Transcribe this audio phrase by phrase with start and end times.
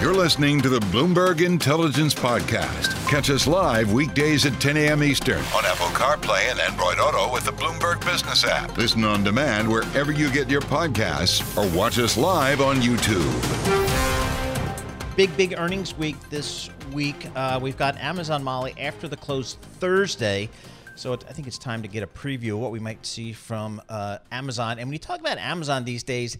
[0.00, 3.06] You're listening to the Bloomberg Intelligence Podcast.
[3.06, 5.04] Catch us live weekdays at 10 a.m.
[5.04, 8.74] Eastern on Apple CarPlay and Android Auto with the Bloomberg Business app.
[8.78, 13.28] Listen on demand wherever you get your podcasts or watch us live on YouTube.
[15.16, 17.28] Big, big earnings week this week.
[17.36, 20.48] Uh, we've got Amazon Molly after the close Thursday.
[20.96, 23.34] So it, I think it's time to get a preview of what we might see
[23.34, 24.78] from uh, Amazon.
[24.78, 26.38] And when you talk about Amazon these days,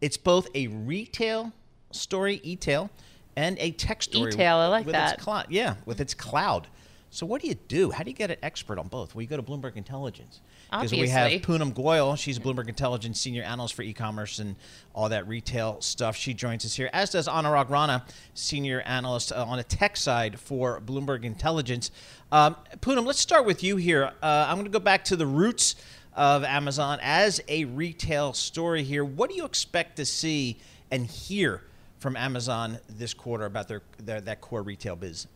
[0.00, 1.52] it's both a retail
[1.94, 2.90] story, e-tail,
[3.36, 4.30] and a tech story.
[4.32, 5.14] E-tail, I like with that.
[5.14, 5.46] Its cloud.
[5.48, 6.68] Yeah, with its cloud.
[7.10, 7.92] So what do you do?
[7.92, 9.14] How do you get an expert on both?
[9.14, 10.40] Well, you go to Bloomberg Intelligence.
[10.68, 11.30] Because we have.
[11.42, 12.18] Poonam Goyal.
[12.18, 14.56] She's a Bloomberg Intelligence senior analyst for e-commerce and
[14.96, 16.16] all that retail stuff.
[16.16, 20.40] She joins us here, as does Anurag Rana, senior analyst uh, on the tech side
[20.40, 21.92] for Bloomberg Intelligence.
[22.32, 24.10] Um, Poonam, let's start with you here.
[24.20, 25.76] Uh, I'm going to go back to the roots
[26.14, 29.04] of Amazon as a retail story here.
[29.04, 30.58] What do you expect to see
[30.90, 31.62] and hear
[32.04, 35.26] from Amazon this quarter about their, their that core retail biz?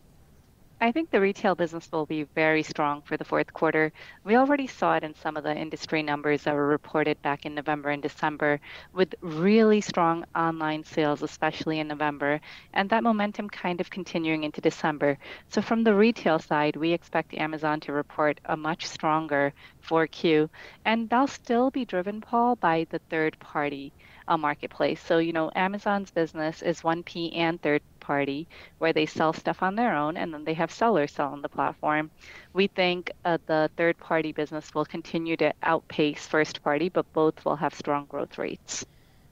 [0.79, 3.91] I think the retail business will be very strong for the fourth quarter.
[4.23, 7.55] We already saw it in some of the industry numbers that were reported back in
[7.55, 8.61] November and December
[8.93, 12.39] with really strong online sales, especially in November,
[12.75, 15.17] and that momentum kind of continuing into December.
[15.49, 19.53] So, from the retail side, we expect Amazon to report a much stronger
[19.87, 20.47] 4Q,
[20.85, 23.91] and they'll still be driven, Paul, by the third party
[24.29, 25.01] uh, marketplace.
[25.01, 28.47] So, you know, Amazon's business is 1P and third party
[28.77, 31.49] where they sell stuff on their own and then they have sellers sell on the
[31.49, 32.09] platform.
[32.53, 37.43] We think uh, the third party business will continue to outpace first party, but both
[37.43, 38.85] will have strong growth rates.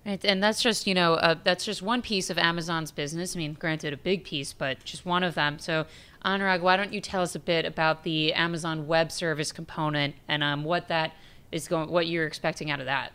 [0.06, 3.36] Right, and that's just you know uh, that's just one piece of Amazon's business.
[3.36, 5.60] I mean, granted, a big piece, but just one of them.
[5.60, 5.86] So,
[6.24, 10.44] Anurag, why don't you tell us a bit about the Amazon Web Service component and
[10.44, 11.12] um, what that
[11.52, 13.12] is going, what you're expecting out of that?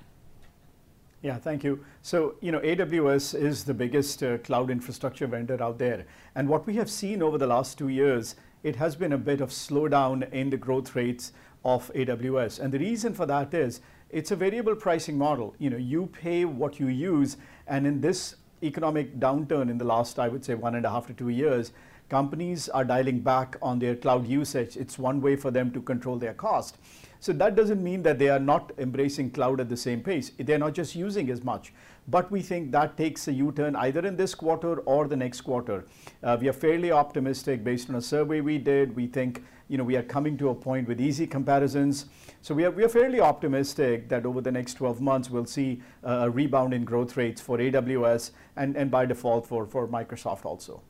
[1.22, 1.84] Yeah, thank you.
[2.03, 6.05] So, you know, AWS is the biggest uh, cloud infrastructure vendor out there.
[6.34, 8.34] And what we have seen over the last two years,
[8.65, 11.33] it has been a bit of slowdown in the growth rates
[11.65, 12.59] of AWS.
[12.59, 15.55] And the reason for that is it's a variable pricing model.
[15.60, 17.37] You know, you pay what you use.
[17.69, 18.34] And in this
[18.65, 21.71] economic downturn in the last, I would say, one and a half to two years,
[22.09, 24.77] companies are dialing back on their cloud usage.
[24.77, 26.78] It's one way for them to control their cost.
[27.22, 30.33] So that doesn't mean that they are not embracing cloud at the same pace.
[30.41, 31.72] They're not just using as much.
[32.09, 35.84] But we think that takes a U-turn either in this quarter or the next quarter.
[36.21, 38.97] Uh, we are fairly optimistic based on a survey we did.
[38.97, 42.06] We think you know we are coming to a point with easy comparisons.
[42.41, 45.81] So we are, we are fairly optimistic that over the next 12 months we'll see
[46.03, 50.83] a rebound in growth rates for AWS and, and by default for, for Microsoft also.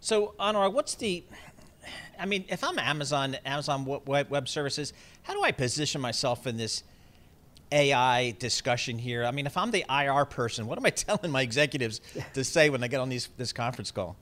[0.00, 1.24] So, Anurag, what's the
[2.18, 6.56] I mean, if I'm Amazon, Amazon Web, Web Services, how do I position myself in
[6.56, 6.82] this
[7.72, 9.24] AI discussion here?
[9.24, 12.00] I mean, if I'm the IR person, what am I telling my executives
[12.32, 14.16] to say when I get on these, this conference call?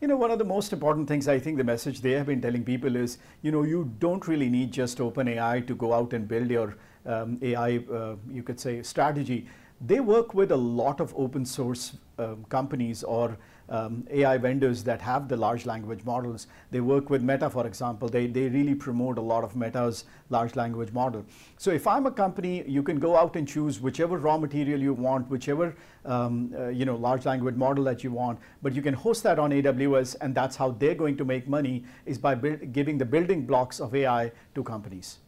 [0.00, 2.40] You know, one of the most important things I think the message they have been
[2.40, 6.26] telling people is, you know, you don't really need just OpenAI to go out and
[6.26, 9.46] build your um, AI, uh, you could say, strategy.
[9.80, 13.38] They work with a lot of open source um, companies or
[13.68, 16.46] um, AI vendors that have the large language models.
[16.70, 18.08] They work with Meta, for example.
[18.08, 21.24] They, they really promote a lot of Meta's large language model.
[21.58, 24.92] So if I'm a company, you can go out and choose whichever raw material you
[24.92, 25.74] want, whichever
[26.04, 29.38] um, uh, you know large language model that you want, but you can host that
[29.38, 33.46] on AWS, and that's how they're going to make money is by giving the building
[33.46, 35.18] blocks of AI to companies.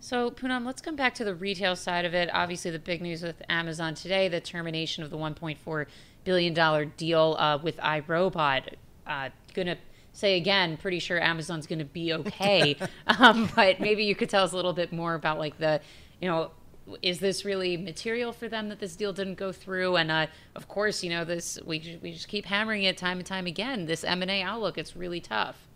[0.00, 2.28] So, Poonam, let's come back to the retail side of it.
[2.34, 5.86] Obviously, the big news with Amazon today, the termination of the 1.4
[6.24, 8.74] billion dollar deal uh, with iRobot.
[9.06, 9.76] Uh, gonna
[10.12, 12.76] say again, pretty sure Amazon's gonna be okay,
[13.06, 15.80] um, but maybe you could tell us a little bit more about like the,
[16.20, 16.50] you know,
[17.02, 19.96] is this really material for them that this deal didn't go through?
[19.96, 23.26] And uh, of course, you know this we we just keep hammering it time and
[23.26, 23.86] time again.
[23.86, 25.68] This M and A outlook, it's really tough.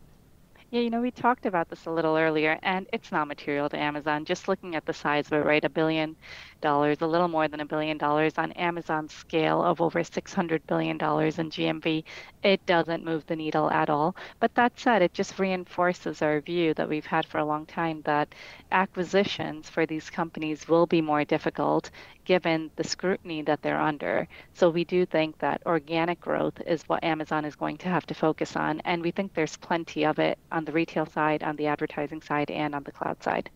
[0.70, 3.78] Yeah, you know, we talked about this a little earlier, and it's not material to
[3.78, 4.26] Amazon.
[4.26, 5.64] Just looking at the size of it, right?
[5.64, 6.14] A billion
[6.60, 10.98] dollars, a little more than a billion dollars on Amazon's scale of over $600 billion
[11.38, 12.04] in GMV,
[12.42, 14.14] it doesn't move the needle at all.
[14.40, 18.02] But that said, it just reinforces our view that we've had for a long time
[18.04, 18.34] that
[18.70, 21.90] acquisitions for these companies will be more difficult
[22.24, 24.28] given the scrutiny that they're under.
[24.54, 28.14] So we do think that organic growth is what Amazon is going to have to
[28.14, 31.66] focus on, and we think there's plenty of it on the retail side, on the
[31.66, 33.48] advertising side, and on the cloud side.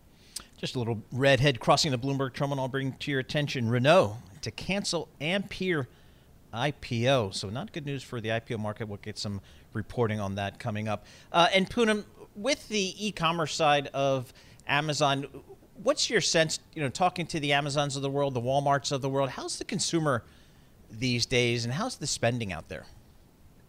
[0.57, 2.63] Just a little redhead crossing the Bloomberg terminal.
[2.63, 5.87] I'll bring to your attention Renault to cancel Ampere
[6.53, 7.33] IPO.
[7.33, 8.87] So not good news for the IPO market.
[8.87, 9.41] We'll get some
[9.73, 11.05] reporting on that coming up.
[11.31, 12.05] Uh, and Poonam,
[12.35, 14.33] with the e-commerce side of
[14.65, 15.27] Amazon,
[15.81, 16.59] what's your sense?
[16.73, 19.57] You know, talking to the Amazons of the world, the WalMarts of the world, how's
[19.57, 20.23] the consumer
[20.89, 22.85] these days, and how's the spending out there?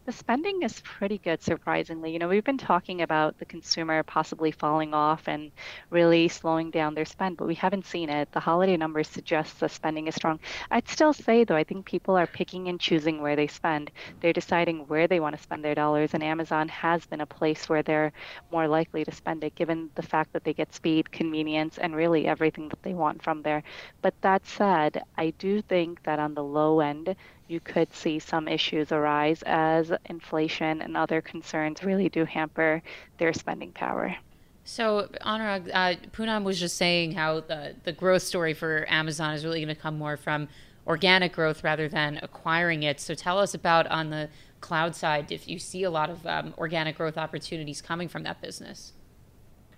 [0.06, 2.12] The spending is pretty good, surprisingly.
[2.12, 5.50] You know, we've been talking about the consumer possibly falling off and
[5.90, 8.30] really slowing down their spend, but we haven't seen it.
[8.32, 10.40] The holiday numbers suggest the spending is strong.
[10.70, 13.90] I'd still say, though, I think people are picking and choosing where they spend.
[14.20, 17.68] They're deciding where they want to spend their dollars, and Amazon has been a place
[17.68, 18.12] where they're
[18.50, 22.26] more likely to spend it, given the fact that they get speed, convenience, and really
[22.26, 23.62] everything that they want from there.
[24.02, 27.16] But that said, I do think that on the low end,
[27.54, 32.82] you could see some issues arise as inflation and other concerns really do hamper
[33.18, 34.16] their spending power.
[34.64, 39.44] So, Anurag, uh, Poonam was just saying how the, the growth story for Amazon is
[39.44, 40.48] really going to come more from
[40.86, 42.98] organic growth rather than acquiring it.
[42.98, 44.30] So, tell us about on the
[44.60, 48.40] cloud side if you see a lot of um, organic growth opportunities coming from that
[48.40, 48.94] business.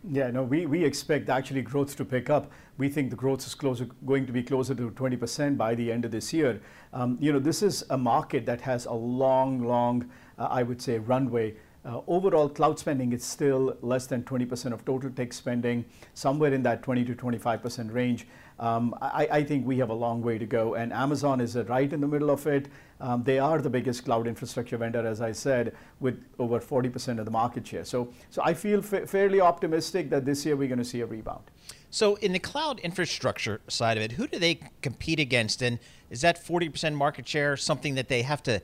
[0.08, 2.52] Yeah, no, we, we expect actually growth to pick up.
[2.78, 6.04] We think the growth is closer, going to be closer to 20% by the end
[6.04, 6.60] of this year.
[6.92, 10.08] Um, you know, this is a market that has a long, long,
[10.38, 11.56] uh, I would say, runway.
[11.84, 16.62] Uh, overall, cloud spending is still less than 20% of total tech spending, somewhere in
[16.62, 18.28] that 20 to 25% range.
[18.60, 21.92] Um, I, I, think we have a long way to go, and Amazon is right
[21.92, 22.68] in the middle of it.
[23.00, 27.24] Um, they are the biggest cloud infrastructure vendor, as I said, with over 40% of
[27.24, 27.84] the market share.
[27.84, 31.06] So, so I feel fa- fairly optimistic that this year we're going to see a
[31.06, 31.44] rebound.
[31.90, 35.62] So, in the cloud infrastructure side of it, who do they compete against?
[35.62, 35.78] And
[36.10, 38.62] is that 40% market share something that they have to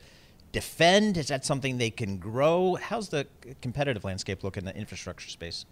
[0.51, 1.17] defend?
[1.17, 2.77] Is that something they can grow?
[2.77, 3.27] How's the
[3.61, 5.67] competitive landscape look in the infrastructure space?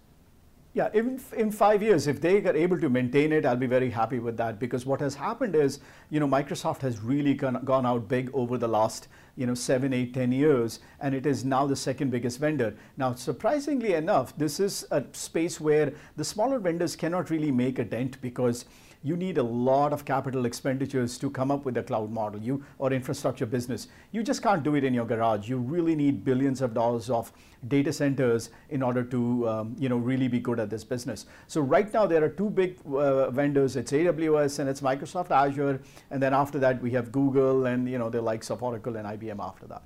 [0.72, 3.90] Yeah, in, in five years, if they are able to maintain it, I'll be very
[3.90, 5.80] happy with that because what has happened is,
[6.10, 9.92] you know, Microsoft has really gone, gone out big over the last, you know, seven,
[9.92, 12.76] eight, ten years, and it is now the second biggest vendor.
[12.96, 17.84] Now, surprisingly enough, this is a space where the smaller vendors cannot really make a
[17.84, 18.64] dent because
[19.02, 22.62] you need a lot of capital expenditures to come up with a cloud model you
[22.78, 26.60] or infrastructure business you just can't do it in your garage you really need billions
[26.60, 27.32] of dollars of
[27.68, 31.60] data centers in order to um, you know really be good at this business so
[31.60, 35.80] right now there are two big uh, vendors it's aws and it's microsoft azure
[36.10, 39.06] and then after that we have google and you know the likes of oracle and
[39.06, 39.82] ibm after that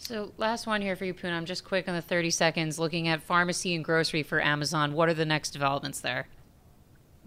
[0.00, 1.44] so last one here for you, Poonam.
[1.44, 4.94] Just quick on the 30 seconds, looking at pharmacy and grocery for Amazon.
[4.94, 6.28] What are the next developments there?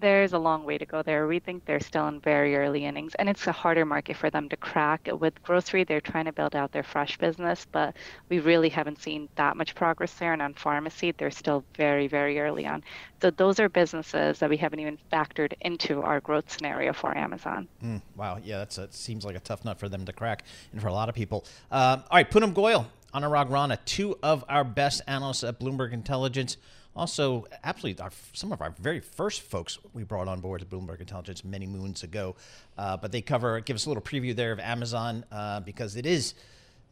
[0.01, 1.27] There's a long way to go there.
[1.27, 4.50] We think they're still in very early innings, and it's a harder market for them
[4.50, 5.07] to crack.
[5.12, 7.95] With grocery, they're trying to build out their fresh business, but
[8.27, 10.33] we really haven't seen that much progress there.
[10.33, 12.83] And on pharmacy, they're still very, very early on.
[13.21, 17.68] So those are businesses that we haven't even factored into our growth scenario for Amazon.
[17.83, 20.88] Mm, wow, yeah, that seems like a tough nut for them to crack, and for
[20.88, 21.45] a lot of people.
[21.71, 26.58] Um, all right, Poonam Goyal, Anurag Rana, two of our best analysts at Bloomberg Intelligence.
[26.95, 31.00] Also, absolutely, our, some of our very first folks we brought on board at Bloomberg
[31.00, 32.36] Intelligence many moons ago.
[32.77, 36.05] Uh, but they cover, give us a little preview there of Amazon uh, because it
[36.05, 36.33] is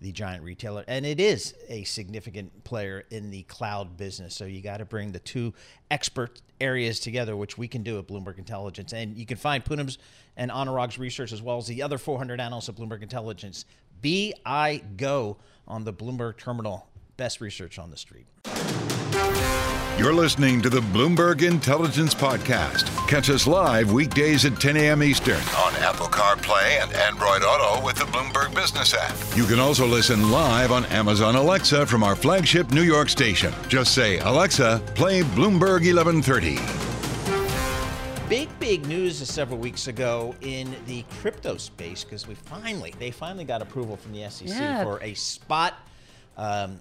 [0.01, 4.33] the giant retailer and it is a significant player in the cloud business.
[4.33, 5.53] So you got to bring the two
[5.91, 8.93] expert areas together, which we can do at Bloomberg Intelligence.
[8.93, 9.97] And you can find Poonam's
[10.37, 13.65] and Anurag's research as well as the other 400 analysts at Bloomberg Intelligence.
[14.01, 15.37] B I Go
[15.67, 16.87] on the Bloomberg Terminal.
[17.17, 18.27] Best research on the street.
[19.99, 22.85] You're listening to the Bloomberg Intelligence Podcast.
[23.09, 25.03] Catch us live weekdays at 10 a.m.
[25.03, 29.13] Eastern on Apple CarPlay and Android Auto with the Bloomberg Business app.
[29.35, 33.53] You can also listen live on Amazon Alexa from our flagship New York station.
[33.67, 36.59] Just say, Alexa, play Bloomberg 1130.
[38.29, 43.43] Big, big news several weeks ago in the crypto space because we finally, they finally
[43.43, 44.81] got approval from the SEC yeah.
[44.81, 45.73] for a spot
[46.37, 46.79] um,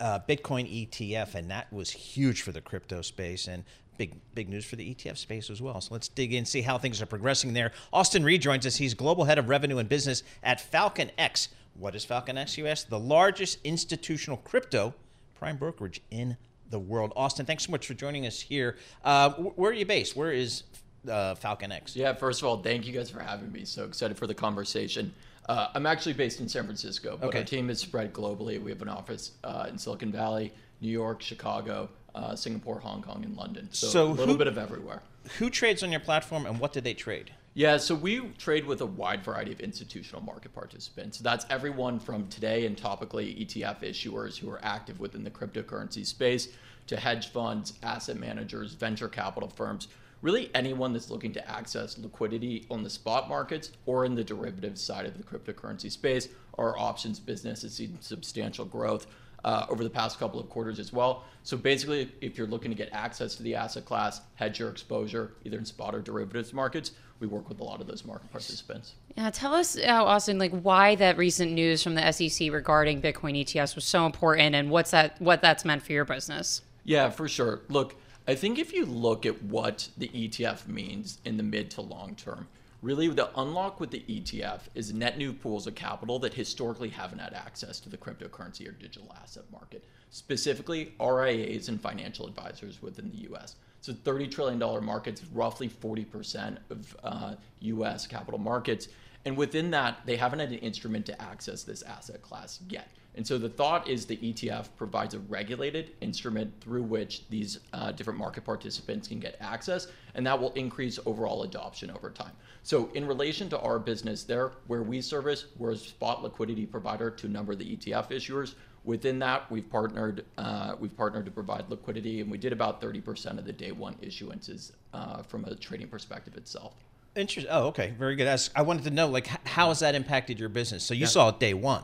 [0.00, 3.64] uh, Bitcoin ETF, and that was huge for the crypto space and
[3.98, 5.80] big big news for the ETF space as well.
[5.80, 7.72] So let's dig in, see how things are progressing there.
[7.92, 8.76] Austin Reid joins us.
[8.76, 11.48] He's global head of revenue and business at FalconX.
[11.74, 12.56] What is FalconX?
[12.56, 12.88] You ask.
[12.88, 14.94] The largest institutional crypto
[15.38, 16.36] prime brokerage in
[16.70, 17.12] the world.
[17.14, 18.76] Austin, thanks so much for joining us here.
[19.04, 20.16] Uh, where are you based?
[20.16, 20.62] Where is
[21.06, 21.94] uh, FalconX?
[21.94, 23.64] Yeah, first of all, thank you guys for having me.
[23.64, 25.12] So excited for the conversation.
[25.48, 27.38] Uh, I'm actually based in San Francisco, but Okay.
[27.38, 28.62] our team is spread globally.
[28.62, 33.24] We have an office uh, in Silicon Valley, New York, Chicago, uh, Singapore, Hong Kong,
[33.24, 33.68] and London.
[33.72, 35.02] So, So a little who- bit of everywhere.
[35.38, 37.32] Who trades on your platform and what did they trade?
[37.52, 41.18] Yeah, so we trade with a wide variety of institutional market participants.
[41.18, 46.06] So That's everyone from today and topically ETF issuers who are active within the cryptocurrency
[46.06, 46.48] space
[46.86, 49.88] to hedge funds, asset managers, venture capital firms,
[50.22, 54.80] really anyone that's looking to access liquidity on the spot markets or in the derivatives
[54.80, 56.28] side of the cryptocurrency space.
[56.58, 59.06] Our options business has seen substantial growth
[59.44, 61.24] uh, over the past couple of quarters as well.
[61.42, 65.32] So basically, if you're looking to get access to the asset class, hedge your exposure
[65.44, 68.94] either in spot or derivatives markets, we work with a lot of those market participants.
[69.16, 73.38] Yeah, tell us, uh, Austin, like why that recent news from the SEC regarding Bitcoin
[73.42, 75.20] ETFs was so important, and what's that?
[75.20, 76.62] What that's meant for your business?
[76.84, 77.60] Yeah, for sure.
[77.68, 77.96] Look,
[78.30, 82.14] I think if you look at what the ETF means in the mid to long
[82.14, 82.46] term,
[82.80, 87.18] really the unlock with the ETF is net new pools of capital that historically haven't
[87.18, 93.10] had access to the cryptocurrency or digital asset market, specifically RIAs and financial advisors within
[93.10, 93.56] the US.
[93.80, 98.86] So $30 trillion markets, roughly 40% of uh, US capital markets.
[99.24, 102.92] And within that, they haven't had an instrument to access this asset class yet.
[103.16, 107.92] And so the thought is the ETF provides a regulated instrument through which these uh,
[107.92, 112.32] different market participants can get access, and that will increase overall adoption over time.
[112.62, 117.10] So, in relation to our business, there where we service, we're a spot liquidity provider
[117.10, 118.54] to a number of the ETF issuers.
[118.84, 120.24] Within that, we've partnered.
[120.38, 123.94] Uh, we've partnered to provide liquidity, and we did about 30% of the day one
[123.96, 126.74] issuances uh, from a trading perspective itself.
[127.16, 127.50] Interesting.
[127.52, 128.28] Oh, okay, very good.
[128.54, 130.84] I wanted to know, like, how has that impacted your business?
[130.84, 131.82] So you saw it day one.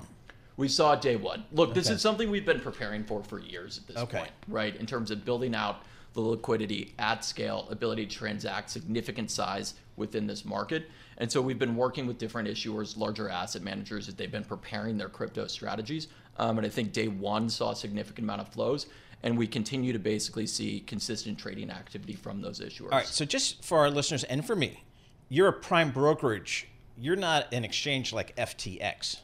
[0.56, 1.44] We saw it day one.
[1.52, 1.94] Look, this Okay.
[1.96, 4.18] is something we've been preparing for for years at this Okay.
[4.18, 4.75] point, right?
[4.76, 5.82] In terms of building out
[6.14, 10.88] the liquidity at scale, ability to transact significant size within this market.
[11.18, 14.96] And so we've been working with different issuers, larger asset managers, as they've been preparing
[14.96, 16.08] their crypto strategies.
[16.38, 18.86] Um, and I think day one saw a significant amount of flows.
[19.22, 22.84] And we continue to basically see consistent trading activity from those issuers.
[22.92, 23.06] All right.
[23.06, 24.84] So just for our listeners and for me,
[25.28, 26.68] you're a prime brokerage.
[26.96, 29.18] You're not an exchange like FTX.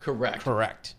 [0.00, 0.40] Correct.
[0.42, 0.94] Correct.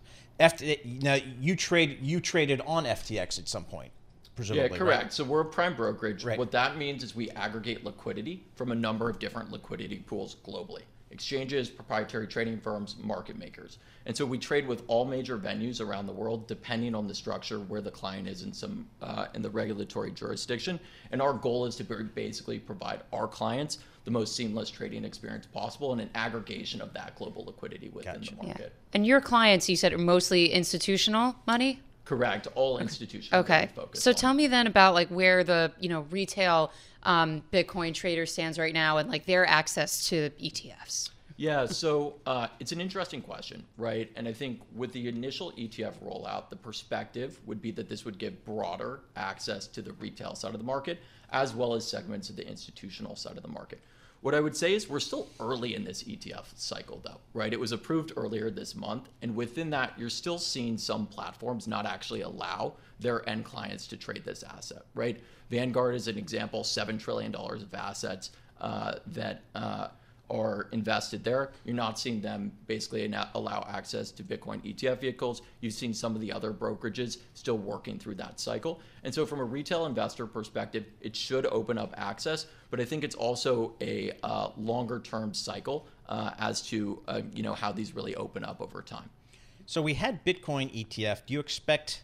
[0.86, 3.91] Now you trade you traded on FTX at some point,
[4.36, 4.72] presumably.
[4.72, 5.03] Yeah, correct.
[5.03, 5.13] right?
[5.13, 6.24] So we're a prime brokerage.
[6.24, 6.39] Right.
[6.39, 10.84] What that means is we aggregate liquidity from a number of different liquidity pools globally.
[11.12, 13.80] Exchanges, proprietary trading firms, market makers.
[14.06, 17.60] And so we trade with all major venues around the world, depending on the structure
[17.60, 20.80] where the client is in some uh, in the regulatory jurisdiction.
[21.12, 25.92] And our goal is to basically provide our clients the most seamless trading experience possible
[25.94, 28.36] and an aggregation of that global liquidity within Gotcha.
[28.36, 28.48] the Yeah.
[28.48, 28.74] market.
[28.94, 31.82] And your clients, you said, are mostly institutional money.
[32.06, 32.48] Correct.
[32.56, 33.34] All institutions.
[33.34, 33.70] Okay.
[33.94, 36.72] So tell me then about like where the you know retail
[37.03, 41.10] um, Bitcoin trader stands right now and like their access to ETFs.
[41.39, 44.12] Yeah, so uh, it's an interesting question, right?
[44.18, 48.18] And I think with the initial ETF rollout, the perspective would be that this would
[48.18, 51.00] give broader access to the retail side of the market,
[51.32, 53.79] as well as segments of the institutional side of the market.
[54.21, 57.53] What I would say is we're still early in this ETF cycle, though, right?
[57.53, 59.07] It was approved earlier this month.
[59.21, 63.97] And within that, you're still seeing some platforms not actually allow their end clients to
[63.97, 65.21] trade this asset, right?
[65.49, 69.41] Vanguard is an example, $7 trillion of assets uh, that.
[69.55, 69.88] Uh,
[70.29, 71.51] are invested there.
[71.65, 75.41] You're not seeing them basically allow access to Bitcoin ETF vehicles.
[75.62, 78.81] You've seen some of the other brokerages still working through that cycle.
[79.03, 83.03] And so, from a retail investor perspective, it should open up access, but I think
[83.03, 87.95] it's also a uh, longer term cycle uh, as to uh, you know how these
[87.95, 89.09] really open up over time.
[89.65, 91.27] So we had Bitcoin ETF.
[91.27, 92.03] Do you expect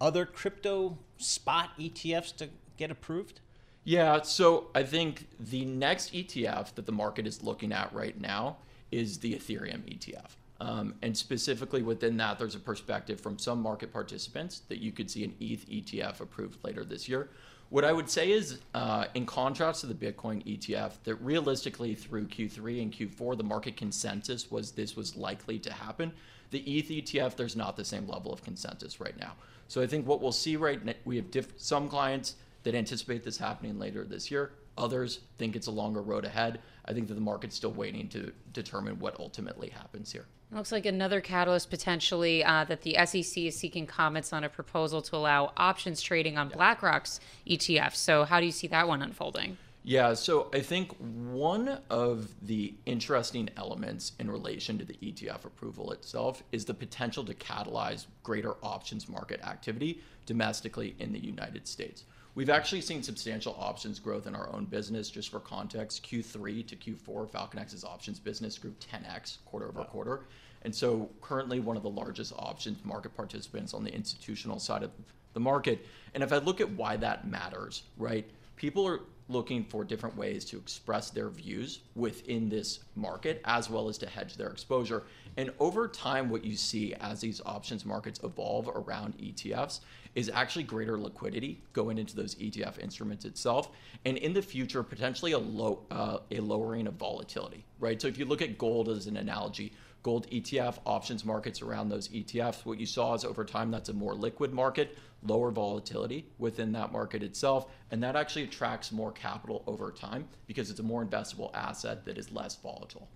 [0.00, 3.40] other crypto spot ETFs to get approved?
[3.84, 8.58] Yeah, so I think the next ETF that the market is looking at right now
[8.90, 10.36] is the Ethereum ETF.
[10.60, 15.10] Um, and specifically within that, there's a perspective from some market participants that you could
[15.10, 17.30] see an ETH ETF approved later this year.
[17.70, 22.26] What I would say is, uh, in contrast to the Bitcoin ETF, that realistically through
[22.26, 26.12] Q3 and Q4, the market consensus was this was likely to happen.
[26.50, 29.34] The ETH ETF, there's not the same level of consensus right now.
[29.68, 33.24] So I think what we'll see right now, we have diff- some clients that anticipate
[33.24, 34.52] this happening later this year.
[34.78, 36.60] Others think it's a longer road ahead.
[36.84, 40.26] I think that the market's still waiting to determine what ultimately happens here.
[40.50, 44.48] It looks like another catalyst potentially uh, that the SEC is seeking comments on a
[44.48, 47.94] proposal to allow options trading on BlackRock's ETF.
[47.94, 49.58] So how do you see that one unfolding?
[49.82, 55.92] Yeah, so I think one of the interesting elements in relation to the ETF approval
[55.92, 62.04] itself is the potential to catalyze greater options market activity domestically in the United States.
[62.34, 65.10] We've actually seen substantial options growth in our own business.
[65.10, 70.26] Just for context, Q3 to Q4, FalconX's options business grew 10x quarter over quarter.
[70.62, 74.90] And so currently one of the largest options market participants on the institutional side of
[75.32, 75.86] the market.
[76.14, 78.28] And if I look at why that matters, right?
[78.56, 83.88] People are looking for different ways to express their views within this market as well
[83.88, 85.04] as to hedge their exposure.
[85.40, 89.80] And over time, what you see as these options markets evolve around ETFs
[90.14, 93.70] is actually greater liquidity going into those ETF instruments itself,
[94.04, 98.02] and in the future, potentially a low uh, a lowering of volatility, right?
[98.02, 102.08] So if you look at gold as an analogy, gold ETF options markets around those
[102.08, 102.66] ETFs.
[102.66, 106.92] What you saw is over time, that's a more liquid market, lower volatility within that
[106.92, 107.70] market itself.
[107.90, 112.18] And that actually attracts more capital over time because it's a more investable asset that
[112.18, 113.08] is less volatile.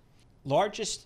[0.43, 1.05] Largest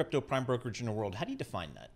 [0.00, 1.14] crypto prime brokerage in the world.
[1.14, 1.90] How do you define that?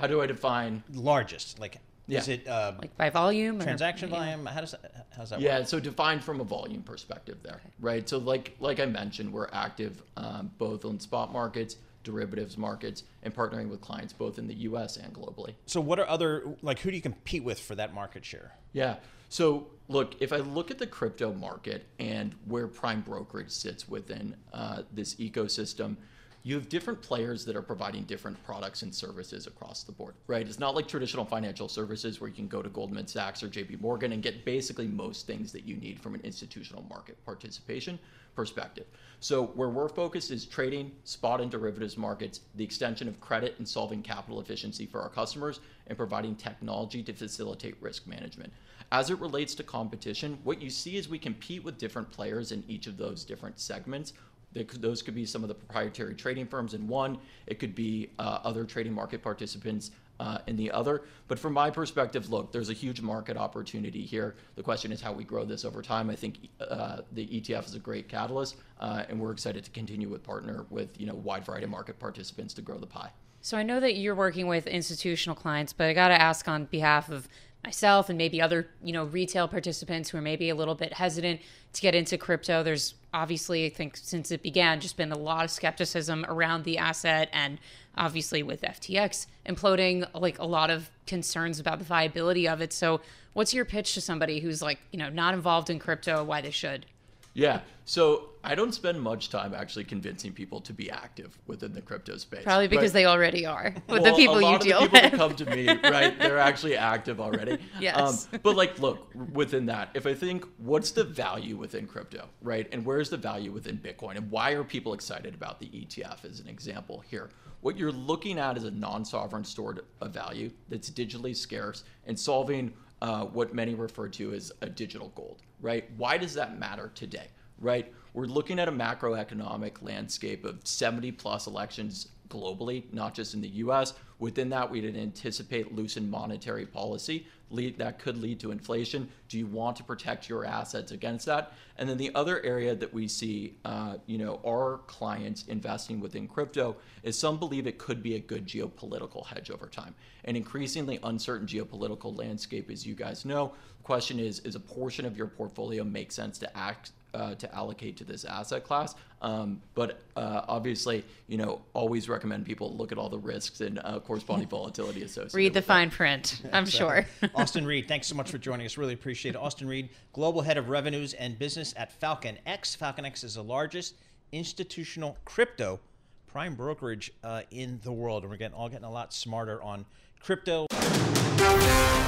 [0.00, 1.58] How do I define largest?
[1.60, 2.20] Like, Yeah.
[2.20, 4.16] is it uh, Like by volume or transaction yeah.
[4.16, 4.46] volume?
[4.46, 5.44] How does that, how's that work?
[5.44, 5.68] Yeah, work?
[5.68, 8.08] so defined from a volume perspective there, right?
[8.08, 13.34] So like like I mentioned, we're active um, both on spot markets, derivatives markets, and
[13.34, 14.96] partnering with clients both in the U.S.
[14.96, 15.52] and globally.
[15.66, 18.52] So what are other like who do you compete with for that market share?
[18.72, 18.96] Yeah.
[19.28, 24.36] So look, if I look at the crypto market and where prime brokerage sits within
[24.54, 25.96] uh, this ecosystem,
[26.44, 30.46] you have different players that are providing different products and services across the board, right?
[30.46, 33.80] It's not like traditional financial services where you can go to Goldman Sachs or JP
[33.80, 37.98] Morgan and get basically most things that you need from an institutional market participation
[38.34, 38.86] perspective.
[39.20, 43.68] So where we're focused is trading, spot and derivatives markets, the extension of credit and
[43.68, 48.52] solving capital efficiency for our customers, and providing technology to facilitate risk management.
[48.90, 52.64] As it relates to competition, what you see is we compete with different players in
[52.66, 54.12] each of those different segments
[54.54, 57.18] could, those could be some of the proprietary trading firms in one.
[57.46, 61.02] It could be uh, other trading market participants uh, in the other.
[61.26, 64.36] But from my perspective, look, there's a huge market opportunity here.
[64.54, 66.10] The question is how we grow this over time.
[66.10, 70.08] I think uh, the ETF is a great catalyst, uh, and we're excited to continue
[70.08, 73.10] with partner with you know wide variety of market participants to grow the pie.
[73.40, 76.66] So I know that you're working with institutional clients, but I got to ask on
[76.66, 77.26] behalf of
[77.64, 81.40] myself and maybe other, you know, retail participants who are maybe a little bit hesitant
[81.72, 82.62] to get into crypto.
[82.62, 86.78] There's obviously, I think, since it began, just been a lot of skepticism around the
[86.78, 87.58] asset, and
[87.96, 92.72] obviously with FTX imploding, like a lot of concerns about the viability of it.
[92.72, 93.00] So,
[93.32, 96.50] what's your pitch to somebody who's like, you know, not involved in crypto, why they
[96.50, 96.86] should?
[97.34, 97.60] Yeah.
[97.84, 102.16] So I don't spend much time actually convincing people to be active within the crypto
[102.16, 102.44] space.
[102.44, 103.00] Probably because right?
[103.00, 105.12] they already are with Well, the people a lot you of deal people with.
[105.12, 106.18] come to me, right?
[106.18, 107.58] They're actually active already.
[107.80, 108.28] Yes.
[108.32, 112.68] Um, but like, look, within that, if I think, what's the value within crypto, right?
[112.72, 114.16] And where's the value within Bitcoin?
[114.16, 117.30] And why are people excited about the ETF as an example here?
[117.60, 122.72] What you're looking at is a non-sovereign stored of value that's digitally scarce and solving
[123.00, 125.88] uh, what many refer to as a digital gold, right?
[125.96, 127.28] Why does that matter today?
[127.62, 127.92] right?
[128.12, 133.48] We're looking at a macroeconomic landscape of 70 plus elections globally, not just in the
[133.48, 133.94] US.
[134.18, 139.08] Within that, we'd anticipate loosened monetary policy lead, that could lead to inflation.
[139.28, 141.52] Do you want to protect your assets against that?
[141.76, 146.26] And then the other area that we see, uh, you know, our clients investing within
[146.26, 149.94] crypto is some believe it could be a good geopolitical hedge over time.
[150.24, 153.52] An increasingly uncertain geopolitical landscape, as you guys know.
[153.78, 157.54] The question is, is a portion of your portfolio make sense to act uh, to
[157.54, 158.94] allocate to this asset class.
[159.20, 163.78] Um, but uh, obviously, you know, always recommend people look at all the risks and
[163.84, 165.34] uh, corresponding volatility associated.
[165.34, 166.42] Read the with fine print.
[166.52, 167.06] I'm sure.
[167.34, 168.76] Austin Reid, thanks so much for joining us.
[168.76, 169.38] Really appreciate it.
[169.38, 172.76] Austin Reid, Global Head of Revenues and Business at FalconX.
[172.76, 173.94] Falcon X is the largest
[174.32, 175.78] institutional crypto
[176.26, 179.84] prime brokerage uh, in the world, and we're getting all getting a lot smarter on
[180.22, 180.66] crypto.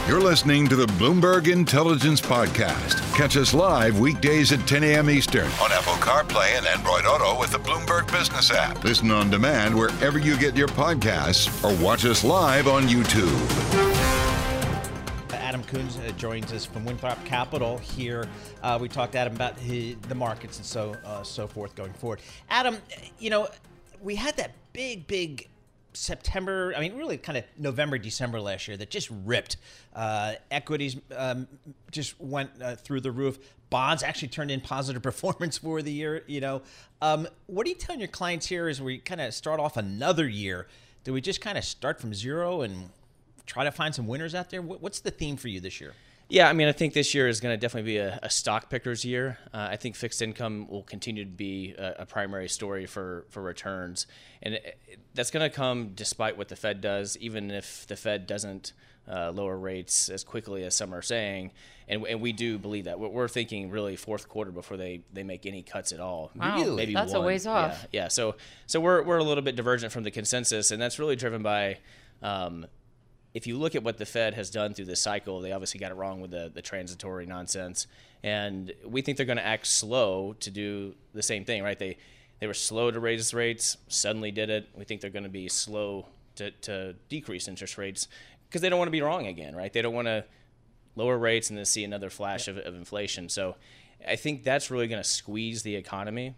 [0.07, 3.00] You're listening to the Bloomberg Intelligence Podcast.
[3.16, 5.09] Catch us live weekdays at 10 a.m.
[5.09, 8.85] Eastern on Apple CarPlay and Android Auto with the Bloomberg Business app.
[8.85, 13.33] Listen on demand wherever you get your podcasts or watch us live on YouTube.
[15.33, 18.29] Adam Coons uh, joins us from Winthrop Capital here.
[18.62, 21.92] Uh, we talked to Adam about his, the markets and so uh, so forth going
[21.94, 22.20] forward.
[22.50, 22.77] Adam,
[23.18, 23.48] you know,
[24.03, 25.48] we had that big, big
[25.95, 29.57] September, I mean, really kind of November, December last year that just ripped.
[29.95, 31.47] Uh, equities um,
[31.91, 33.39] just went uh, through the roof.
[33.71, 36.25] Bonds actually turned in positive performance for the year.
[36.27, 36.63] You know,
[37.01, 40.29] um, what are you telling your clients here as we kind of start off another
[40.29, 40.67] year?
[41.05, 42.91] Do we just kind of start from zero and
[43.47, 44.63] try to find some winners out there?
[44.63, 45.95] What's the theme for you this year?
[46.29, 48.71] Yeah, I mean, I think this year is going to definitely be a, a stock
[48.71, 49.39] pickers year.
[49.53, 53.43] Uh, I think fixed income will continue to be a, a primary story for, for
[53.43, 54.07] returns.
[54.43, 57.96] And it, it, that's going to come despite what the Fed does, even if the
[57.96, 58.72] Fed doesn't
[59.11, 61.53] uh, lower rates as quickly as some are saying.
[61.88, 62.98] And, and we do believe that.
[62.98, 66.31] We're, we're thinking really fourth quarter before they, they make any cuts at all.
[66.35, 66.77] Wow, really?
[66.77, 67.22] Maybe that's one.
[67.22, 67.87] a ways off.
[67.92, 68.09] Yeah, yeah.
[68.09, 71.42] So, so we're, we're a little bit divergent from the consensus, and that's really driven
[71.42, 71.79] by.
[72.22, 72.66] Um,
[73.35, 75.90] if you look at what the Fed has done through this cycle, they obviously got
[75.90, 77.88] it wrong with the, the transitory nonsense.
[78.22, 81.79] And we think they're going to act slow to do the same thing, right?
[81.79, 81.98] They
[82.45, 84.69] they were slow to raise rates, suddenly did it.
[84.77, 88.07] We think they're going to be slow to, to decrease interest rates
[88.47, 89.73] because they don't want to be wrong again, right?
[89.73, 90.27] They don't want to
[90.95, 93.31] lower rates and then see another flash of, of inflation.
[93.31, 93.57] So
[94.07, 96.35] I think that's really going to squeeze the economy.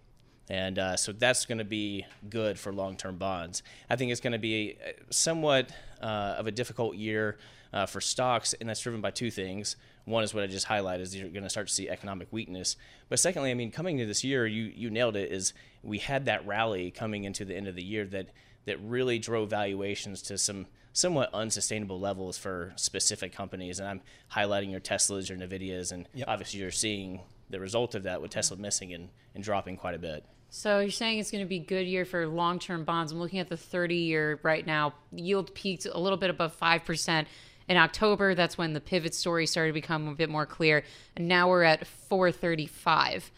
[0.49, 3.65] And uh, so that's going to be good for long term bonds.
[3.91, 4.79] I think it's going to be
[5.11, 7.37] somewhat uh, of a difficult year
[7.73, 9.75] uh, for stocks, and that's driven by two things.
[10.07, 12.77] One is what I just highlighted, is you're going to start to see economic weakness.
[13.09, 16.25] But secondly, I mean, coming to this year, you, you nailed it, is we had
[16.27, 18.29] that rally coming into the end of the year that,
[18.67, 23.81] that really drove valuations to some somewhat unsustainable levels for specific companies.
[23.81, 24.01] And I'm
[24.33, 26.27] highlighting your Teslas, your NVIDIAs, and yep.
[26.27, 28.63] obviously you're seeing the result of that with Tesla mm-hmm.
[28.63, 30.25] missing and, and dropping quite a bit.
[30.49, 33.13] So you're saying it's going to be a good year for long-term bonds.
[33.13, 34.95] I'm looking at the 30-year right now.
[35.13, 37.27] Yield peaked a little bit above 5%
[37.69, 38.35] in October.
[38.35, 40.85] That's when the pivot story started to become a bit more clear.
[41.17, 43.31] And now we're at 435.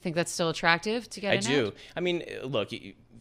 [0.00, 1.72] Think that's still attractive to get I do.
[1.96, 2.70] I mean, look,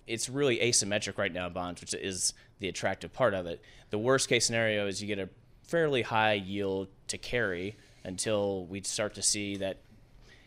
[0.07, 3.61] it's really asymmetric right now bonds, which is the attractive part of it.
[3.89, 5.29] The worst case scenario is you get a
[5.63, 9.77] fairly high yield to carry until we start to see that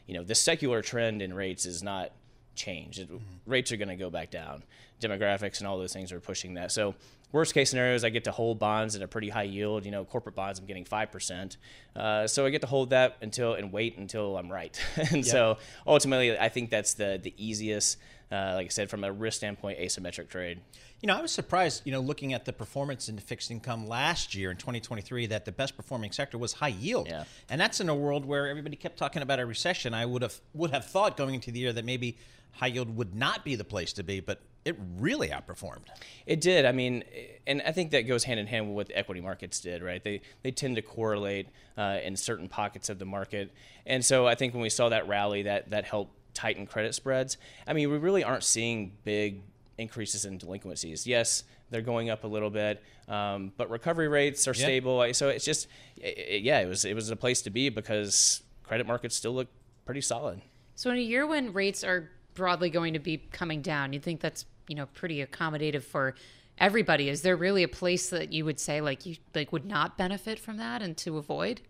[0.07, 2.13] you know the secular trend in rates is not
[2.59, 2.99] change.
[2.99, 3.23] It, mm-hmm.
[3.47, 4.63] Rates are going to go back down.
[5.01, 6.73] Demographics and all those things are pushing that.
[6.73, 6.95] So
[7.33, 9.85] worst case scenario is I get to hold bonds at a pretty high yield.
[9.85, 11.57] You know, corporate bonds I'm getting five percent.
[11.97, 14.79] Uh, so I get to hold that until and wait until I'm right.
[15.13, 17.99] and so ultimately, I think that's the the easiest.
[18.31, 20.61] Uh, like I said, from a risk standpoint, asymmetric trade.
[21.01, 24.35] You know, I was surprised, you know, looking at the performance in fixed income last
[24.35, 27.09] year in 2023 that the best performing sector was high yield.
[27.09, 27.25] Yeah.
[27.49, 29.95] And that's in a world where everybody kept talking about a recession.
[29.95, 32.19] I would have would have thought going into the year that maybe
[32.53, 35.87] high yield would not be the place to be, but it really outperformed.
[36.27, 36.67] It did.
[36.67, 37.05] I mean,
[37.47, 40.03] and I think that goes hand in hand with what the equity markets did, right?
[40.03, 43.53] They they tend to correlate uh, in certain pockets of the market,
[43.87, 47.37] and so I think when we saw that rally, that that helped tighten credit spreads.
[47.67, 49.43] I mean, we really aren't seeing big
[49.77, 51.07] increases in delinquencies.
[51.07, 55.13] Yes, they're going up a little bit, um, but recovery rates are stable.
[55.13, 58.87] So it's just, it, yeah, it was it was a place to be because credit
[58.87, 59.49] markets still look
[59.85, 60.41] pretty solid.
[60.75, 63.93] So in a year when rates are broadly going to be coming down.
[63.93, 66.15] You think that's you know pretty accommodative for
[66.57, 67.11] everybody.
[67.11, 70.39] Is there really a place that you would say like you like would not benefit
[70.39, 71.61] from that and to avoid?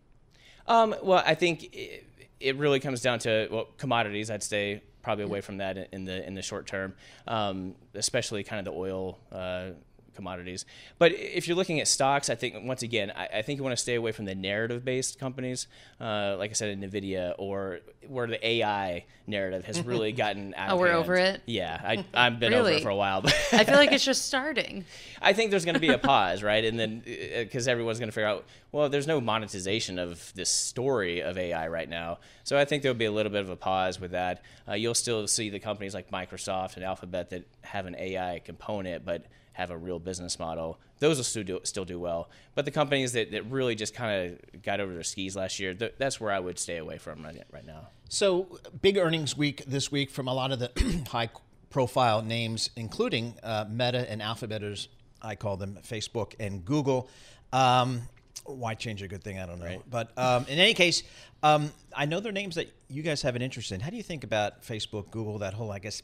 [0.66, 2.06] Um, well, I think it,
[2.40, 4.30] it, really comes down to well commodities.
[4.30, 6.94] I'd stay probably away from that in the in the short term,
[7.26, 9.18] um, especially kind of the oil.
[9.30, 9.70] Uh,
[10.18, 10.66] commodities.
[10.98, 13.76] But if you're looking at stocks, I think once again, I, I think you want
[13.76, 15.68] to stay away from the narrative-based companies,
[16.00, 17.78] uh, like I said, in Nvidia, or
[18.08, 20.72] where the AI narrative has really gotten out.
[20.72, 20.98] oh, we're hand.
[20.98, 21.42] over it.
[21.46, 22.72] Yeah, I, I've been really?
[22.72, 23.22] over it for a while.
[23.22, 24.84] But I feel like it's just starting.
[25.22, 26.64] I think there's going to be a pause, right?
[26.64, 30.50] And then because uh, everyone's going to figure out, well, there's no monetization of this
[30.50, 32.18] story of AI right now.
[32.42, 34.42] So I think there'll be a little bit of a pause with that.
[34.68, 39.04] Uh, you'll still see the companies like Microsoft and Alphabet that have an AI component,
[39.04, 39.24] but
[39.58, 42.28] have a real business model those will still do, still do well.
[42.54, 45.74] But the companies that, that really just kind of got over their skis last year,
[45.74, 47.88] th- that's where I would stay away from right, right now.
[48.08, 51.30] So, big earnings week this week from a lot of the high
[51.70, 54.88] profile names, including uh, Meta and Alphabet, as
[55.22, 57.08] I call them, Facebook and Google.
[57.52, 58.02] Um,
[58.44, 59.38] why change a good thing?
[59.38, 59.66] I don't know.
[59.66, 59.82] Right.
[59.88, 61.02] But um, in any case,
[61.42, 63.80] um, I know they're names that you guys have an interest in.
[63.80, 66.02] How do you think about Facebook, Google, that whole, I guess,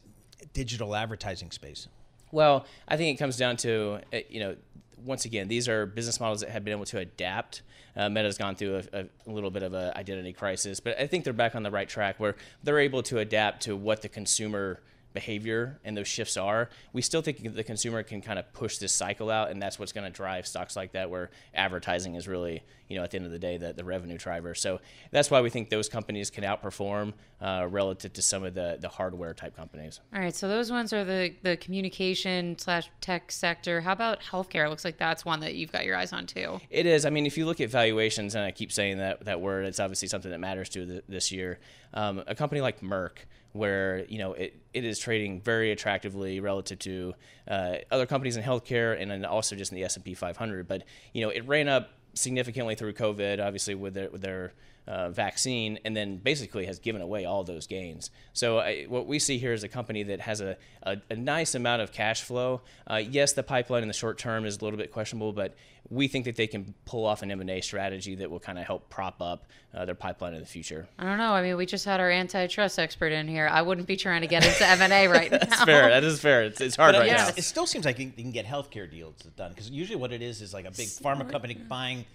[0.52, 1.88] digital advertising space?
[2.35, 4.57] Well, I think it comes down to, uh, you know,
[5.05, 7.62] once again, these are business models that have been able to adapt.
[7.94, 11.23] Uh, Meta's gone through a, a, little bit of an identity crisis, but I think
[11.23, 14.81] they're back on the right track where they're able to adapt to what the consumer
[15.14, 18.92] behavior and those shifts are, we still think the consumer can kind of push this
[18.92, 22.62] cycle out, and that's what's going to drive stocks like that, where advertising is really,
[22.88, 24.55] you know, at the end of the day, the, the revenue driver.
[24.55, 28.79] So that's why we think those companies can outperform uh, relative to some of the
[28.81, 30.00] the hardware type companies.
[30.12, 33.81] All right, so those ones are the the communication slash tech sector.
[33.81, 34.66] How about healthcare?
[34.66, 36.61] It looks like that's one that you've got your eyes on too.
[36.70, 37.07] It is.
[37.07, 39.79] I mean, if you look at valuations, and I keep saying that that word, it's
[39.79, 41.61] obviously something that matters to the, this year.
[41.92, 43.18] Um, a company like Merck
[43.54, 47.14] where you know it, it is trading very attractively relative to
[47.48, 51.22] uh, other companies in healthcare and then also just in the S&P 500 but you
[51.22, 54.52] know it ran up significantly through covid obviously with their, with their
[54.87, 58.11] uh, vaccine and then basically has given away all those gains.
[58.33, 61.55] So I, what we see here is a company that has a, a, a nice
[61.55, 62.61] amount of cash flow.
[62.87, 65.55] Uh, yes, the pipeline in the short term is a little bit questionable, but
[65.90, 68.88] we think that they can pull off an M&A strategy that will kind of help
[68.88, 70.87] prop up uh, their pipeline in the future.
[70.99, 71.33] I don't know.
[71.33, 73.49] I mean, we just had our antitrust expert in here.
[73.51, 75.38] I wouldn't be trying to get into M&A right now.
[75.38, 75.88] That's fair.
[75.88, 76.44] That is fair.
[76.44, 77.29] It's, it's hard but, right yeah, now.
[77.37, 80.42] It still seems like you can get healthcare deals done because usually what it is
[80.42, 82.05] is like a big pharma company buying–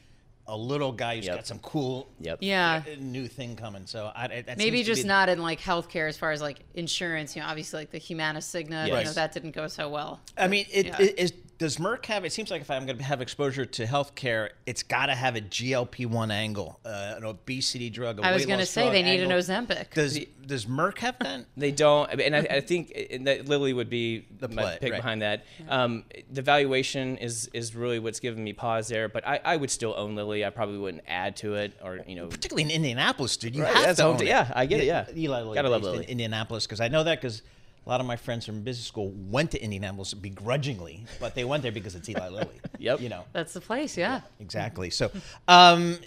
[0.49, 1.35] a little guy who's yep.
[1.35, 2.39] got some cool yep.
[2.41, 3.85] yeah uh, new thing coming.
[3.85, 7.35] So I, maybe just not in like healthcare as far as like insurance.
[7.35, 8.87] You know, obviously like the Humana Cigna, yes.
[8.87, 10.19] you know, that didn't go so well.
[10.37, 11.01] I mean, it, yeah.
[11.01, 12.23] it is does Merck have?
[12.23, 15.35] It seems like if I'm going to have exposure to healthcare, it's got to have
[15.35, 18.21] a GLP-1 angle, uh, an obesity drug.
[18.21, 19.93] I was going to say they need an Ozempic.
[19.93, 21.45] Does Does Merck have that?
[21.57, 22.93] they don't, and I, I think
[23.25, 25.01] that Lilly would be the play, pick right.
[25.01, 25.43] behind that.
[25.67, 29.69] Um, the valuation is is really what's giving me pause there, but I, I would
[29.69, 30.45] still own Lilly.
[30.45, 33.53] I probably wouldn't add to it, or you know, particularly in Indianapolis, dude.
[33.53, 34.27] You right, have to own it.
[34.27, 34.85] Yeah, I get it.
[34.85, 36.05] Yeah, Eli Lilly, gotta love Lilly.
[36.05, 37.41] In Indianapolis because I know that because
[37.85, 41.63] a lot of my friends from business school went to Indianapolis begrudgingly, but they went
[41.63, 42.59] there because it's Eli Lilly.
[42.79, 43.01] yep.
[43.01, 43.25] You know.
[43.33, 44.15] That's the place, yeah.
[44.15, 44.89] yeah exactly.
[44.89, 45.11] So,
[45.47, 45.97] um,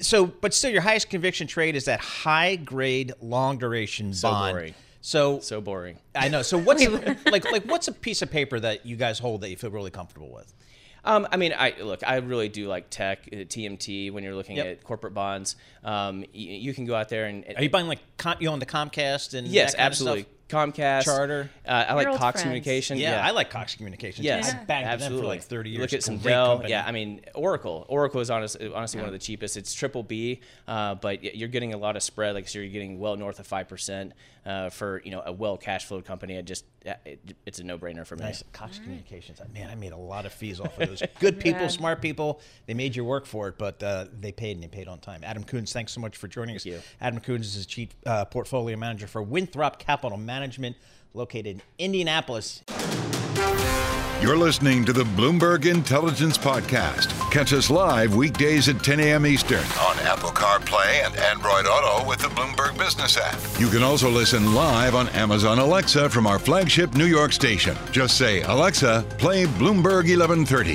[0.00, 4.54] so, but still, your highest conviction trade is that high grade, long duration so bond.
[4.54, 4.74] Boring.
[5.02, 5.98] So so boring.
[6.14, 6.42] I know.
[6.42, 6.86] So what's
[7.26, 9.90] like like what's a piece of paper that you guys hold that you feel really
[9.90, 10.52] comfortable with?
[11.04, 12.06] Um, I mean, I look.
[12.06, 14.12] I really do like tech, uh, TMT.
[14.12, 14.66] When you're looking yep.
[14.66, 17.44] at corporate bonds, um, you, you, can go out there and.
[17.56, 20.26] Are you buying like com- you own the Comcast and yes, absolutely.
[20.50, 21.50] Comcast, Charter.
[21.66, 22.42] Uh, I like Cox friends.
[22.42, 22.98] Communication.
[22.98, 24.24] Yeah, yeah, I like Cox Communications.
[24.24, 24.60] Yes, yeah.
[24.60, 25.16] I banked absolutely.
[25.16, 25.80] them for like 30 years.
[25.80, 26.54] Look at some Dell.
[26.54, 26.70] Company.
[26.70, 27.86] Yeah, I mean Oracle.
[27.88, 29.04] Oracle is honestly, honestly yeah.
[29.04, 29.56] one of the cheapest.
[29.56, 32.34] It's triple B, uh, but you're getting a lot of spread.
[32.34, 34.12] Like so, you're getting well north of five percent
[34.44, 36.34] uh, for you know a well cash flowed company.
[36.34, 38.24] It just it, it's a no brainer for me.
[38.24, 38.42] Nice.
[38.52, 38.84] Cox right.
[38.84, 39.40] Communications.
[39.52, 41.02] Man, I made a lot of fees off of those.
[41.18, 42.40] Good people, smart people.
[42.66, 45.22] They made you work for it, but uh, they paid and they paid on time.
[45.24, 46.66] Adam Coons, thanks so much for joining Thank us.
[46.66, 46.80] You.
[47.00, 50.76] Adam Coons is a chief uh, portfolio manager for Winthrop Capital Management
[51.12, 52.62] located in Indianapolis.
[54.20, 57.08] You're listening to the Bloomberg Intelligence Podcast.
[57.30, 59.24] Catch us live weekdays at 10 a.m.
[59.24, 63.38] Eastern on Apple CarPlay and Android Auto with the Bloomberg Business app.
[63.58, 67.74] You can also listen live on Amazon Alexa from our flagship New York station.
[67.92, 70.74] Just say, Alexa, play Bloomberg 1130.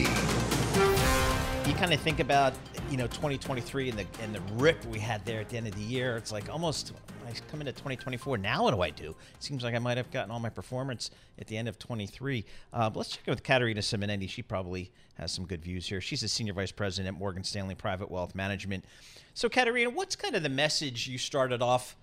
[1.70, 2.54] You kind of think about
[2.90, 5.76] you know 2023 and the and the rip we had there at the end of
[5.76, 6.18] the year.
[6.18, 6.94] It's like almost
[7.28, 8.38] I come into 2024.
[8.38, 9.16] Now what do I do?
[9.40, 12.46] Seems like I might have gotten all my performance at the end of 23.
[12.74, 14.30] Uh, let's check in with Katerina Simonetti.
[14.30, 16.00] She probably has some good views here.
[16.00, 18.86] She's a senior vice president at Morgan Stanley Private Wealth Management.
[19.34, 21.96] So Katerina, what's kind of the message you started off,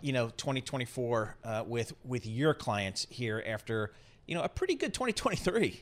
[0.00, 3.92] you know, 2024 uh, with with your clients here after
[4.26, 5.80] you know a pretty good 2023?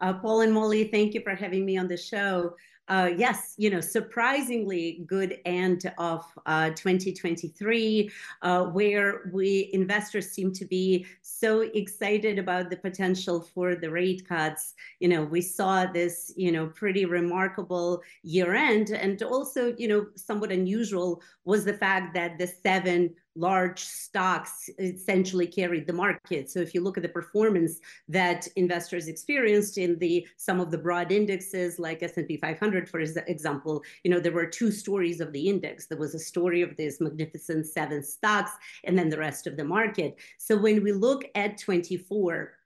[0.00, 2.54] Uh, Paul and Molly, thank you for having me on the show
[2.88, 8.10] uh, yes, you know, surprisingly good end of uh, 2023,
[8.42, 14.26] uh, where we investors seem to be so excited about the potential for the rate
[14.26, 14.74] cuts.
[15.00, 20.06] You know, we saw this, you know, pretty remarkable year end, and also, you know,
[20.16, 26.50] somewhat unusual was the fact that the seven large stocks essentially carried the market.
[26.50, 30.78] So if you look at the performance that investors experienced in the some of the
[30.78, 35.48] broad indexes like S&P 500 for example, you know there were two stories of the
[35.48, 35.86] index.
[35.86, 38.52] There was a story of this magnificent seven stocks
[38.84, 40.16] and then the rest of the market.
[40.38, 42.57] So when we look at 24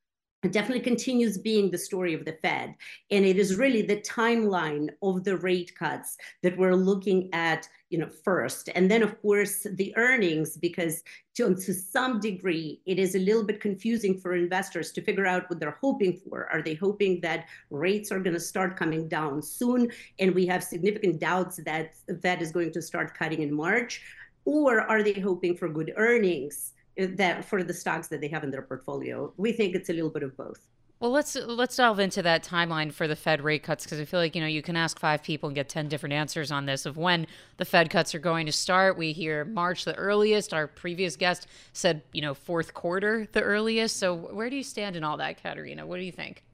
[0.43, 2.75] it definitely continues being the story of the Fed.
[3.13, 7.99] And it is really the timeline of the rate cuts that we're looking at, you
[7.99, 8.69] know, first.
[8.75, 11.05] And then of course the earnings, because
[11.37, 15.49] to, to some degree, it is a little bit confusing for investors to figure out
[15.49, 16.49] what they're hoping for.
[16.53, 19.93] Are they hoping that rates are going to start coming down soon?
[20.19, 24.03] And we have significant doubts that the Fed is going to start cutting in March.
[24.45, 26.73] Or are they hoping for good earnings?
[26.97, 29.33] That for the stocks that they have in their portfolio.
[29.37, 30.69] We think it's a little bit of both.
[31.03, 34.21] Well, let's let's delve into that timeline for the Fed rate cuts because I feel
[34.21, 36.87] like you know you can ask five people and get ten different answers on this
[36.87, 37.27] of when
[37.57, 38.97] the Fed cuts are going to start.
[38.97, 40.55] We hear March the earliest.
[40.55, 43.97] Our previous guest said you know fourth quarter the earliest.
[43.97, 45.85] So where do you stand in all that, Katerina?
[45.85, 46.45] What do you think?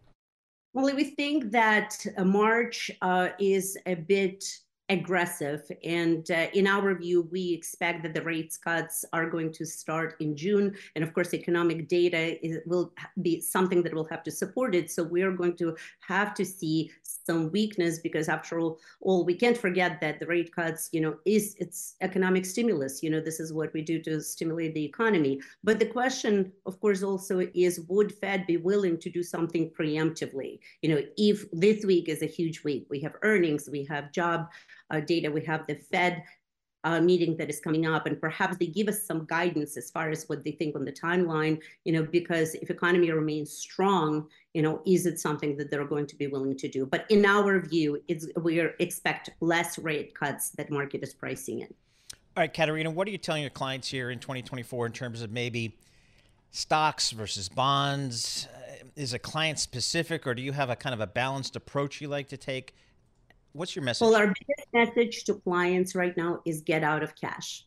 [0.73, 4.45] Well, we think that uh, March uh, is a bit
[4.89, 5.71] aggressive.
[5.85, 10.17] And uh, in our view, we expect that the rates cuts are going to start
[10.21, 10.75] in June.
[10.95, 14.91] And of course, economic data is, will be something that will have to support it.
[14.91, 19.59] So we're going to have to see some weakness because after all, all we can't
[19.59, 23.03] forget that the rate cuts, you know, is it's economic stimulus.
[23.03, 25.41] You know, this is what we do to stimulate the economy.
[25.63, 30.61] But the question, of course, also is would Fed be willing to do something preemptively?
[30.81, 34.49] You know, if this week is a huge week, we have earnings, we have job
[34.91, 35.31] uh, data.
[35.31, 36.23] We have the Fed
[36.85, 40.11] uh, meeting that is coming up, and perhaps they give us some guidance as far
[40.11, 41.61] as what they think on the timeline.
[41.85, 46.07] You know, because if economy remains strong, you know, is it something that they're going
[46.07, 46.87] to be willing to do?
[46.87, 51.75] But in our view, it's we expect less rate cuts that market is pricing in.
[52.37, 55.33] All right, Katerina, what are you telling your clients here in 2024 in terms of
[55.33, 55.77] maybe
[56.53, 58.47] stocks versus bonds?
[58.55, 62.01] Uh, is it client specific, or do you have a kind of a balanced approach
[62.01, 62.75] you like to take?
[63.53, 64.07] What's your message?
[64.07, 67.65] Well, our biggest message to clients right now is get out of cash.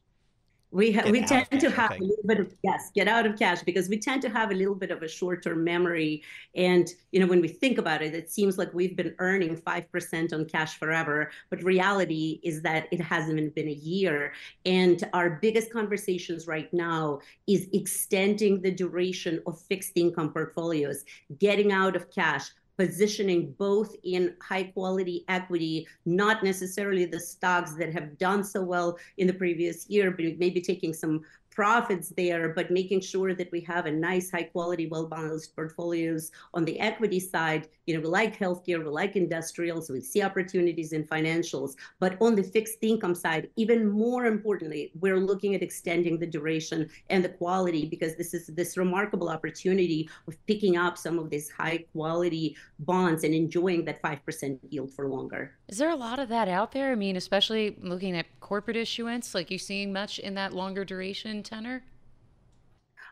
[0.74, 2.00] We ha- we tend to have okay.
[2.00, 4.54] a little bit of yes, get out of cash because we tend to have a
[4.54, 6.24] little bit of a short-term memory.
[6.56, 9.92] And you know, when we think about it, it seems like we've been earning five
[9.92, 11.30] percent on cash forever.
[11.50, 14.32] But reality is that it hasn't even been a year.
[14.66, 21.04] And our biggest conversations right now is extending the duration of fixed income portfolios,
[21.38, 22.50] getting out of cash,
[22.82, 28.98] positioning both in high quality equity, not necessarily the stocks that have done so well
[29.20, 33.62] in the previous year, but maybe taking some profits there, but making sure that we
[33.62, 37.68] have a nice, high quality, well balanced portfolios on the equity side.
[37.86, 41.76] You know, we like healthcare, we like industrials, we see opportunities in financials.
[42.00, 46.90] But on the fixed income side, even more importantly, we're looking at extending the duration
[47.10, 51.52] and the quality because this is this remarkable opportunity of picking up some of these
[51.52, 55.56] high quality bonds and enjoying that 5% yield for longer.
[55.68, 56.92] Is there a lot of that out there?
[56.92, 61.41] I mean, especially looking at corporate issuance, like you seeing much in that longer duration
[61.42, 61.84] tenor?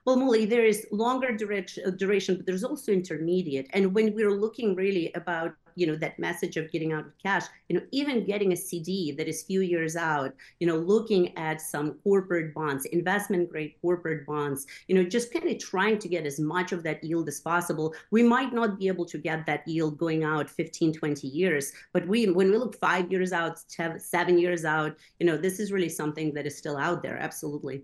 [0.05, 3.69] Well, Molly, there is longer duration, uh, duration, but there's also intermediate.
[3.73, 7.45] And when we're looking really about you know that message of getting out of cash
[7.69, 11.61] you know even getting a cd that is few years out you know looking at
[11.61, 16.25] some corporate bonds investment grade corporate bonds you know just kind of trying to get
[16.25, 19.65] as much of that yield as possible we might not be able to get that
[19.67, 23.59] yield going out 15 20 years but we when we look five years out
[23.97, 27.83] seven years out you know this is really something that is still out there absolutely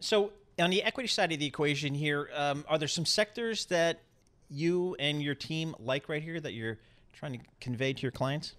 [0.00, 4.00] So, on the equity side of the equation here, um, are there some sectors that
[4.50, 6.78] you and your team like right here that you're
[7.12, 8.54] trying to convey to your clients?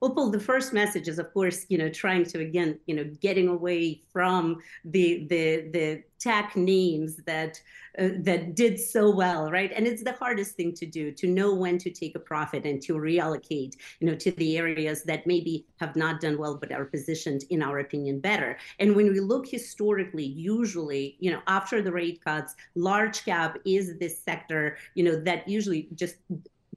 [0.00, 3.04] Well, Paul, the first message is, of course, you know, trying to again, you know,
[3.20, 7.60] getting away from the the the tech names that
[7.98, 9.72] uh, that did so well, right?
[9.74, 12.80] And it's the hardest thing to do to know when to take a profit and
[12.82, 16.86] to reallocate, you know, to the areas that maybe have not done well but are
[16.86, 18.58] positioned, in our opinion, better.
[18.78, 23.98] And when we look historically, usually, you know, after the rate cuts, large cap is
[23.98, 26.16] this sector, you know, that usually just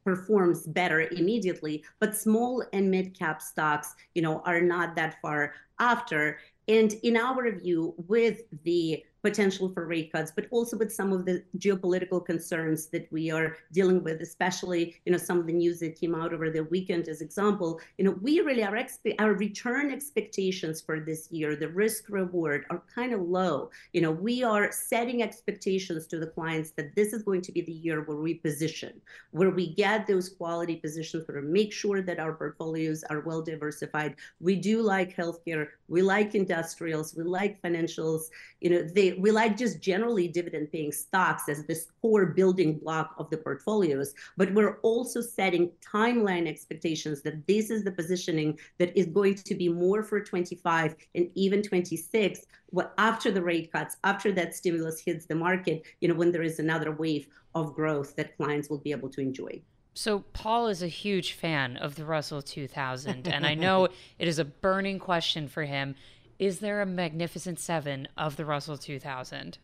[0.04, 5.54] performs better immediately but small and mid cap stocks you know are not that far
[5.80, 6.38] after
[6.68, 11.26] and in our view with the potential for rate cuts, but also with some of
[11.26, 15.80] the geopolitical concerns that we are dealing with, especially you know some of the news
[15.80, 17.82] that came out over the weekend as example.
[17.98, 22.66] You know, we really our expe- our return expectations for this year, the risk reward
[22.70, 23.72] are kind of low.
[23.94, 27.62] You know, we are setting expectations to the clients that this is going to be
[27.62, 28.94] the year where we position,
[29.32, 33.42] where we get those quality positions, where we make sure that our portfolios are well
[33.42, 34.16] diversified.
[34.40, 38.26] We do like healthcare, we like industrials, we like financials.
[38.62, 43.16] You know, they we like just generally dividend paying stocks as this core building block
[43.18, 48.98] of the portfolios, but we're also setting timeline expectations that this is the positioning that
[48.98, 52.42] is going to be more for 25 and even 26
[52.72, 56.44] what after the rate cuts, after that stimulus hits the market, you know, when there
[56.44, 59.62] is another wave of growth that clients will be able to enjoy.
[59.94, 63.88] So Paul is a huge fan of the Russell 2000, and I know
[64.20, 65.96] it is a burning question for him
[66.38, 69.58] is there a magnificent seven of the Russell 2000?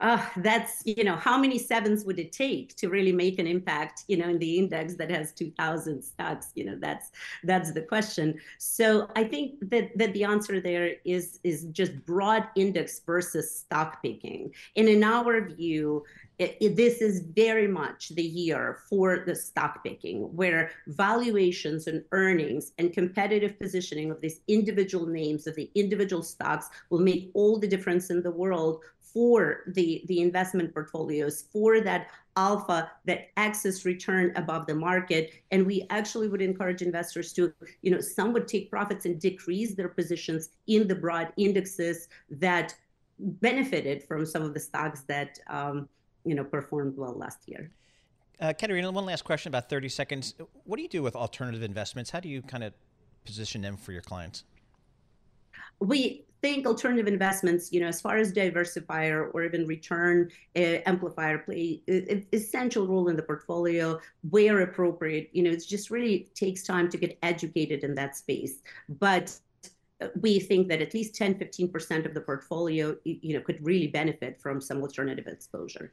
[0.00, 4.04] Uh, that's you know how many sevens would it take to really make an impact
[4.08, 6.52] you know in the index that has 2000 stocks?
[6.54, 7.10] You know that's
[7.44, 8.38] that's the question.
[8.58, 14.02] So i think that that the answer there is is just broad index versus stock
[14.02, 14.52] picking.
[14.76, 16.04] And in our view
[16.38, 22.04] it, it, this is very much the year for the stock picking, where valuations and
[22.12, 27.58] earnings and competitive positioning of these individual names of the individual stocks will make all
[27.58, 28.84] the difference in the world
[29.16, 35.32] for the, the investment portfolios, for that alpha, that excess return above the market.
[35.50, 37.50] And we actually would encourage investors to,
[37.80, 42.74] you know, some would take profits and decrease their positions in the broad indexes that
[43.18, 45.88] benefited from some of the stocks that um,
[46.26, 47.70] you know performed well last year.
[48.38, 50.34] Uh, Katerina, one last question, about 30 seconds.
[50.64, 52.10] What do you do with alternative investments?
[52.10, 52.74] How do you kind of
[53.24, 54.44] position them for your clients?
[55.80, 61.38] We think alternative investments, you know, as far as diversifier or even return uh, amplifier
[61.38, 65.30] play an essential role in the portfolio where appropriate.
[65.32, 68.62] You know, it just really takes time to get educated in that space.
[68.88, 69.38] But
[70.20, 74.40] we think that at least 10, 15% of the portfolio, you know, could really benefit
[74.40, 75.92] from some alternative exposure.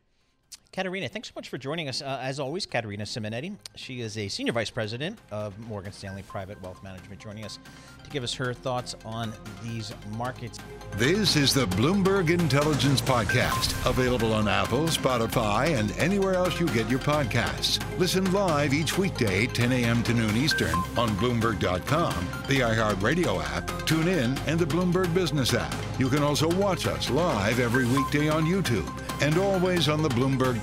[0.74, 2.02] Katerina, thanks so much for joining us.
[2.02, 3.56] Uh, as always, Katerina Simonetti.
[3.76, 7.60] She is a senior vice president of Morgan Stanley Private Wealth Management, joining us
[8.04, 10.58] to give us her thoughts on these markets.
[10.94, 16.90] This is the Bloomberg Intelligence Podcast, available on Apple, Spotify, and anywhere else you get
[16.90, 17.80] your podcasts.
[18.00, 20.02] Listen live each weekday, 10 a.m.
[20.02, 22.14] to noon Eastern, on Bloomberg.com,
[22.48, 25.76] the iHeartRadio app, TuneIn, and the Bloomberg Business app.
[26.00, 30.63] You can also watch us live every weekday on YouTube and always on the Bloomberg